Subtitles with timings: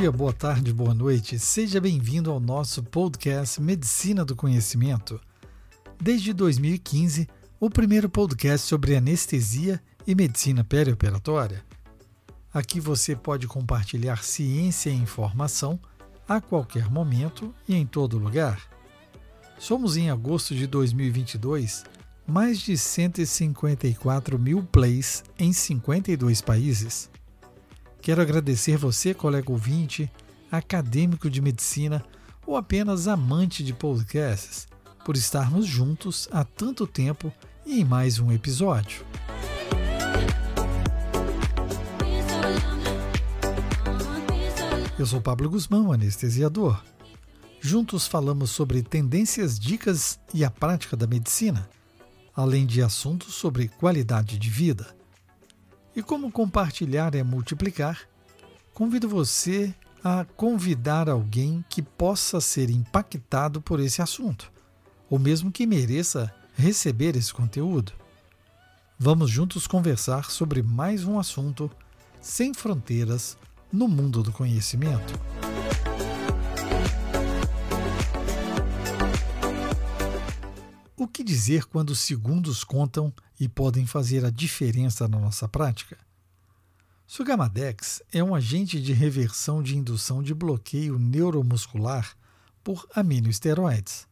[0.00, 1.38] dia, boa tarde, boa noite.
[1.38, 5.20] Seja bem-vindo ao nosso podcast Medicina do Conhecimento.
[6.00, 7.28] Desde 2015,
[7.60, 11.62] o primeiro podcast sobre anestesia e medicina perioperatória.
[12.50, 15.78] Aqui você pode compartilhar ciência e informação
[16.26, 18.58] a qualquer momento e em todo lugar.
[19.58, 21.84] Somos em agosto de 2022
[22.26, 27.10] mais de 154 mil plays em 52 países.
[28.02, 30.10] Quero agradecer você, colega ouvinte,
[30.50, 32.02] acadêmico de medicina
[32.46, 34.66] ou apenas amante de podcasts,
[35.04, 37.32] por estarmos juntos há tanto tempo
[37.66, 39.04] e em mais um episódio.
[44.98, 46.82] Eu sou Pablo Guzmão, anestesiador.
[47.60, 51.68] Juntos falamos sobre tendências, dicas e a prática da medicina,
[52.34, 54.99] além de assuntos sobre qualidade de vida.
[55.94, 58.00] E como compartilhar é multiplicar,
[58.72, 64.50] convido você a convidar alguém que possa ser impactado por esse assunto,
[65.08, 67.92] ou mesmo que mereça receber esse conteúdo.
[68.98, 71.70] Vamos juntos conversar sobre mais um assunto
[72.20, 73.36] sem fronteiras
[73.72, 75.18] no mundo do conhecimento.
[81.00, 85.96] O que dizer quando os segundos contam e podem fazer a diferença na nossa prática?
[87.06, 92.14] Sugamadex é um agente de reversão de indução de bloqueio neuromuscular
[92.62, 94.06] por aminoesteroides.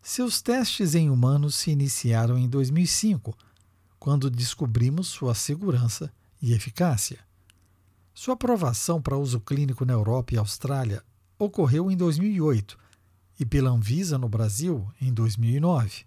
[0.00, 3.36] Seus testes em humanos se iniciaram em 2005,
[3.98, 7.18] quando descobrimos sua segurança e eficácia.
[8.14, 11.04] Sua aprovação para uso clínico na Europa e Austrália
[11.38, 12.78] ocorreu em 2008
[13.42, 16.04] e pela Anvisa no Brasil em 2009.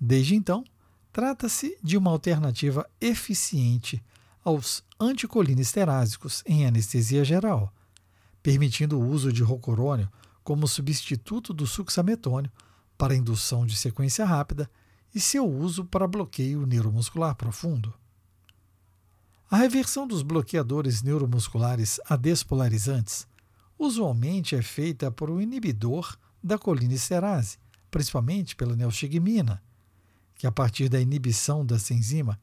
[0.00, 0.64] Desde então,
[1.12, 4.02] trata-se de uma alternativa eficiente
[4.42, 7.70] aos anticolinesterásicos em anestesia geral,
[8.42, 10.10] permitindo o uso de rocorônio
[10.42, 12.50] como substituto do succinilmetônio
[12.96, 14.70] para indução de sequência rápida
[15.14, 17.92] e seu uso para bloqueio neuromuscular profundo.
[19.50, 23.26] A reversão dos bloqueadores neuromusculares a despolarizantes
[23.82, 27.58] usualmente é feita por um inibidor da colinesterase,
[27.90, 29.62] principalmente pela neostigmina,
[30.36, 32.38] que a partir da inibição dessa enzima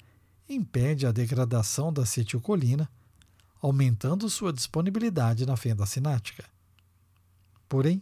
[0.47, 2.89] impede a degradação da acetilcolina,
[3.61, 6.45] aumentando sua disponibilidade na fenda sináptica.
[7.67, 8.01] Porém,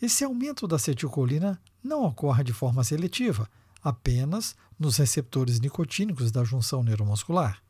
[0.00, 3.48] esse aumento da acetilcolina não ocorre de forma seletiva,
[3.82, 7.62] apenas nos receptores nicotínicos da junção neuromuscular.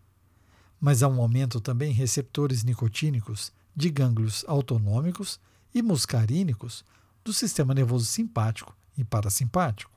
[0.80, 5.40] Mas há um aumento também em receptores nicotínicos de gânglios autonômicos
[5.74, 6.84] e muscarínicos
[7.24, 9.90] do sistema nervoso simpático e parasimpático.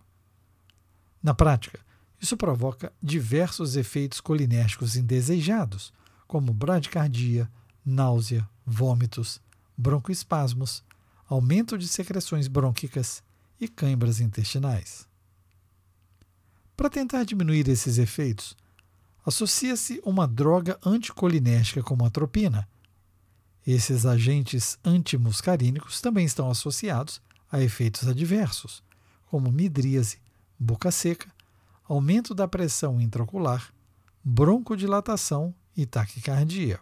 [1.21, 1.79] Na prática,
[2.21, 5.93] isso provoca diversos efeitos colinérgicos indesejados,
[6.27, 7.49] como bradicardia,
[7.85, 9.41] náusea, vômitos,
[9.77, 10.83] broncoespasmos,
[11.27, 13.23] aumento de secreções brônquicas
[13.59, 15.07] e câimbras intestinais.
[16.75, 18.55] Para tentar diminuir esses efeitos,
[19.25, 22.67] associa-se uma droga anticolinérgica como a atropina,
[23.65, 27.19] esses agentes antimuscarínicos também estão associados
[27.51, 28.83] a efeitos adversos,
[29.25, 30.19] como midríase,
[30.59, 31.31] boca seca,
[31.83, 33.73] aumento da pressão intraocular,
[34.23, 36.79] broncodilatação e taquicardia.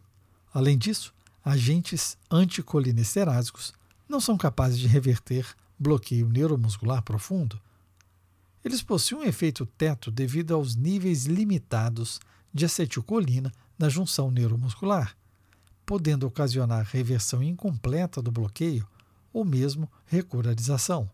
[0.54, 3.74] Além disso, agentes anticolinesterásicos
[4.08, 5.48] não são capazes de reverter
[5.80, 7.60] bloqueio neuromuscular profundo.
[8.64, 12.20] Eles possuem um efeito teto devido aos níveis limitados
[12.54, 15.16] de acetilcolina na junção neuromuscular
[15.86, 18.88] podendo ocasionar reversão incompleta do bloqueio
[19.32, 21.10] ou mesmo recurarização,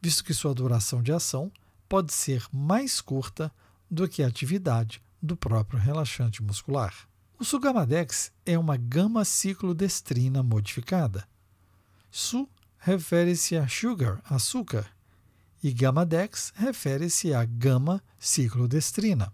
[0.00, 1.50] visto que sua duração de ação
[1.88, 3.50] pode ser mais curta
[3.90, 6.94] do que a atividade do próprio relaxante muscular.
[7.38, 11.26] O Sugamadex é uma gama-ciclodestrina modificada.
[12.10, 12.48] Su
[12.78, 14.86] refere-se a sugar, açúcar,
[15.62, 19.32] e Gamadex refere-se a gama-ciclodestrina.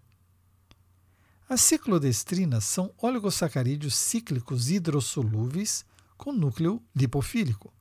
[1.54, 5.84] As ciclodestrinas são oligosacarídeos cíclicos hidrossolúveis
[6.16, 7.72] com núcleo lipofílico.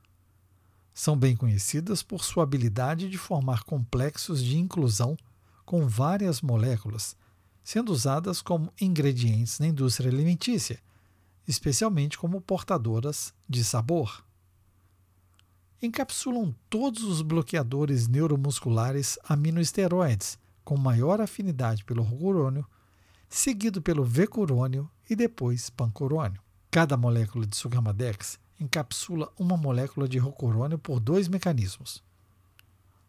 [0.94, 5.18] São bem conhecidas por sua habilidade de formar complexos de inclusão
[5.66, 7.18] com várias moléculas,
[7.64, 10.80] sendo usadas como ingredientes na indústria alimentícia,
[11.48, 14.24] especialmente como portadoras de sabor.
[15.81, 22.64] Encapsulam todos os bloqueadores neuromusculares aminoesteroides com maior afinidade pelo rocurônio
[23.33, 26.39] seguido pelo vecurônio e depois pancurônio.
[26.69, 32.03] Cada molécula de sugamadex encapsula uma molécula de rocurônio por dois mecanismos.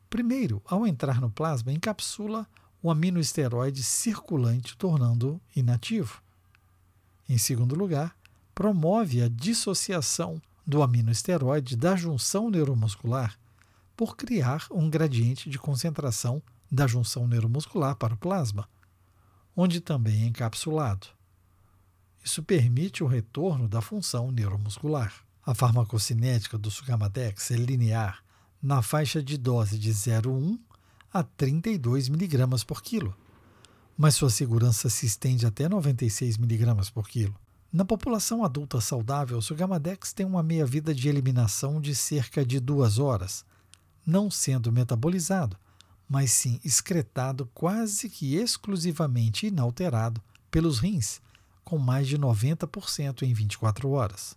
[0.08, 2.46] Primeiro, ao entrar no plasma, encapsula
[2.82, 6.22] o aminoesteroide circulante, tornando-o inativo.
[7.28, 8.16] Em segundo lugar,
[8.54, 13.38] promove a dissociação do aminoesteroide da junção neuromuscular
[13.94, 16.42] por criar um gradiente de concentração
[16.72, 18.66] da junção neuromuscular para o plasma,
[19.56, 21.06] onde também é encapsulado.
[22.24, 25.12] Isso permite o retorno da função neuromuscular.
[25.44, 28.24] A farmacocinética do Sugamadex é linear
[28.62, 30.58] na faixa de dose de 0,1
[31.12, 33.14] a 32 mg por quilo,
[33.96, 37.36] mas sua segurança se estende até 96 mg por quilo.
[37.70, 42.98] Na população adulta saudável, o Sugamadex tem uma meia-vida de eliminação de cerca de duas
[42.98, 43.44] horas,
[44.06, 45.56] não sendo metabolizado,
[46.08, 51.20] mas sim excretado quase que exclusivamente inalterado pelos rins,
[51.64, 54.36] com mais de 90% em 24 horas.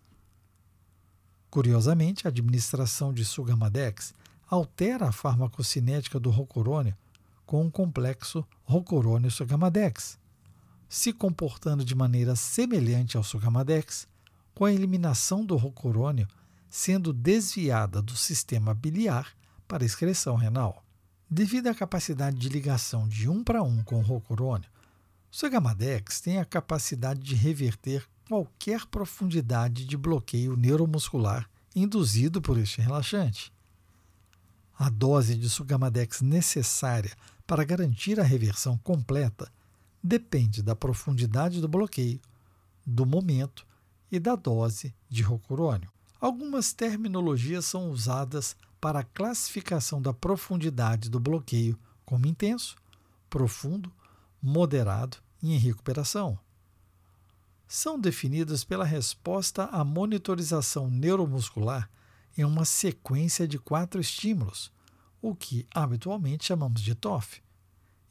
[1.49, 4.13] Curiosamente, a administração de Sugamadex
[4.49, 6.95] altera a farmacocinética do rocorônio
[7.45, 10.19] com o complexo rocorônio-sugamadex,
[10.89, 14.07] se comportando de maneira semelhante ao sugamadex,
[14.53, 16.27] com a eliminação do rocorônio
[16.69, 19.33] sendo desviada do sistema biliar
[19.67, 20.83] para excreção renal.
[21.29, 24.69] Devido à capacidade de ligação de um para um com o rocorônio,
[25.29, 32.79] o Sugamadex tem a capacidade de reverter qualquer profundidade de bloqueio neuromuscular induzido por este
[32.79, 33.51] relaxante.
[34.79, 37.15] A dose de Sugamadex necessária
[37.45, 39.51] para garantir a reversão completa
[40.01, 42.21] depende da profundidade do bloqueio,
[42.85, 43.67] do momento
[44.09, 45.91] e da dose de rocurônio.
[46.21, 52.75] Algumas terminologias são usadas para a classificação da profundidade do bloqueio como intenso,
[53.29, 53.91] profundo,
[54.41, 56.39] moderado e em recuperação.
[57.67, 61.89] São definidas pela resposta à monitorização neuromuscular
[62.37, 64.71] em uma sequência de quatro estímulos,
[65.21, 67.41] o que habitualmente chamamos de TOF,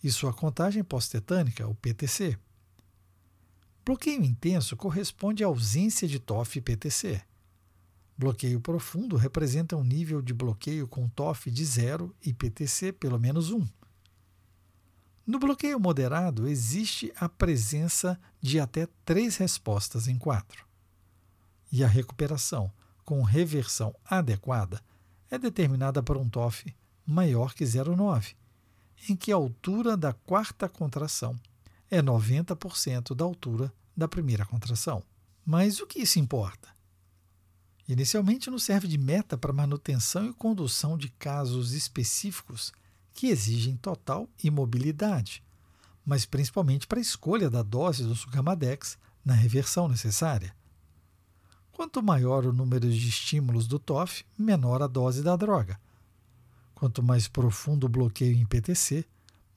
[0.03, 2.39] e sua contagem pós-tetânica, o PTC.
[3.85, 7.23] Bloqueio intenso corresponde à ausência de TOF e PTC.
[8.19, 13.51] Bloqueio profundo representa um nível de bloqueio com TOF de zero e PTC pelo menos
[13.51, 13.67] 1.
[15.27, 20.65] No bloqueio moderado, existe a presença de até três respostas em quatro.
[21.71, 22.73] E a recuperação,
[23.05, 24.81] com reversão adequada,
[25.31, 26.75] é determinada por um TOF
[27.05, 28.35] maior que 0,9,
[29.09, 31.39] em que a altura da quarta contração
[31.91, 35.03] é 90% da altura da primeira contração.
[35.45, 36.76] Mas o que isso importa?
[37.89, 42.73] Inicialmente nos serve de meta para manutenção e condução de casos específicos
[43.13, 45.43] que exigem total imobilidade,
[46.05, 50.55] mas principalmente para a escolha da dose do Sugamadex na reversão necessária.
[51.73, 55.79] Quanto maior o número de estímulos do TOF, menor a dose da droga.
[56.75, 59.05] Quanto mais profundo o bloqueio em PTC,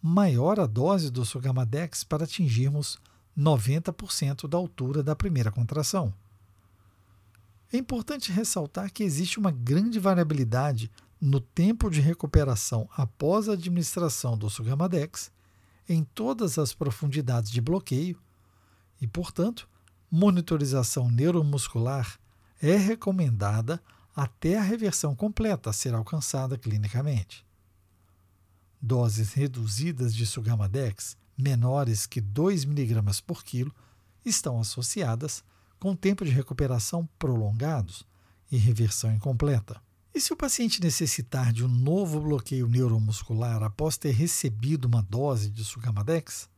[0.02, 3.00] maior a dose do Sugamadex para atingirmos
[3.38, 6.14] 90% da altura da primeira contração.
[7.72, 14.38] É importante ressaltar que existe uma grande variabilidade no tempo de recuperação após a administração
[14.38, 15.32] do Sugamadex
[15.88, 18.20] em todas as profundidades de bloqueio
[19.00, 19.70] e, portanto,
[20.10, 22.20] monitorização neuromuscular
[22.62, 23.82] é recomendada
[24.16, 27.46] até a reversão completa ser alcançada clinicamente.
[28.82, 33.74] Doses reduzidas de Sugamadex, menores que 2 mg por quilo,
[34.26, 35.44] estão associadas
[35.80, 38.06] com tempo de recuperação prolongados
[38.52, 39.82] e reversão incompleta.
[40.14, 45.50] E se o paciente necessitar de um novo bloqueio neuromuscular após ter recebido uma dose
[45.50, 46.50] de Sugamadex?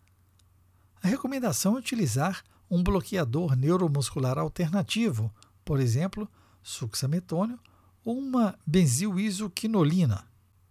[1.03, 5.31] A recomendação é utilizar um bloqueador neuromuscular alternativo,
[5.65, 6.27] por exemplo,
[6.63, 7.59] succinilmetônio
[8.03, 10.25] ou uma benzilisquinolina.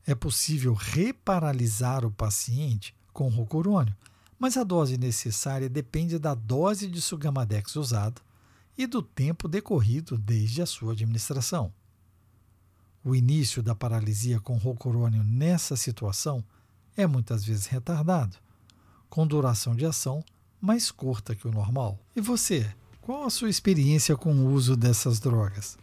[0.07, 3.95] É possível reparalisar o paciente com rocurônio,
[4.39, 8.21] mas a dose necessária depende da dose de Sugamadex usada
[8.81, 11.71] e do tempo decorrido desde a sua administração.
[13.05, 16.43] O início da paralisia com rocurônio nessa situação
[16.97, 18.39] é muitas vezes retardado,
[19.11, 20.25] com duração de ação
[20.59, 21.99] mais curta que o normal.
[22.17, 25.77] E você, qual a sua experiência com o uso dessas drogas?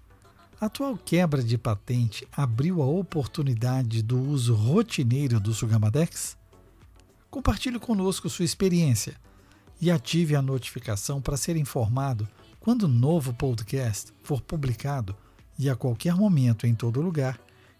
[0.60, 6.36] A atual quebra de patente abriu a oportunidade do uso rotineiro do Sugamadex?
[7.30, 9.16] Compartilhe conosco sua experiência
[9.80, 12.28] e ative a notificação para ser informado
[12.68, 15.16] quando o novo podcast for publicado
[15.58, 17.40] e a qualquer momento em todo lugar,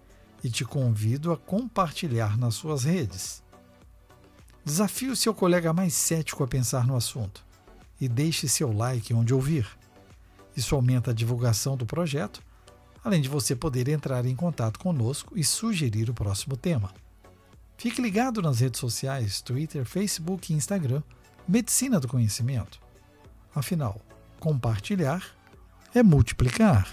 [0.44, 3.42] e te convido a compartilhar nas suas redes.
[4.64, 7.44] Desafie o seu colega mais cético a pensar no assunto
[8.00, 9.66] e deixe seu like onde ouvir.
[10.56, 12.40] Isso aumenta a divulgação do projeto,
[13.02, 16.94] além de você poder entrar em contato conosco e sugerir o próximo tema.
[17.76, 21.02] Fique ligado nas redes sociais Twitter, Facebook e Instagram
[21.49, 22.78] Medicina do Conhecimento.
[23.52, 24.00] Afinal,
[24.38, 25.25] compartilhar
[25.92, 26.87] é multiplicar.